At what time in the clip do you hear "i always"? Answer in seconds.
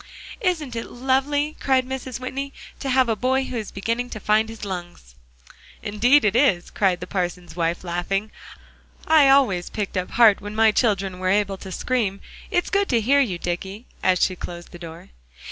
9.05-9.69